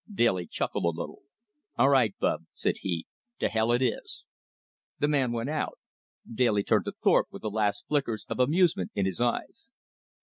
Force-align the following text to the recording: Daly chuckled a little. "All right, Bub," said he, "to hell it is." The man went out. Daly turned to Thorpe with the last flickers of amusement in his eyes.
Daly 0.11 0.47
chuckled 0.47 0.85
a 0.85 0.99
little. 0.99 1.21
"All 1.77 1.89
right, 1.89 2.17
Bub," 2.17 2.45
said 2.53 2.77
he, 2.77 3.05
"to 3.37 3.49
hell 3.49 3.71
it 3.71 3.83
is." 3.83 4.23
The 4.97 5.07
man 5.07 5.31
went 5.31 5.51
out. 5.51 5.77
Daly 6.33 6.63
turned 6.63 6.85
to 6.85 6.93
Thorpe 7.03 7.27
with 7.29 7.43
the 7.43 7.51
last 7.51 7.85
flickers 7.87 8.25
of 8.27 8.39
amusement 8.39 8.89
in 8.95 9.05
his 9.05 9.21
eyes. 9.21 9.69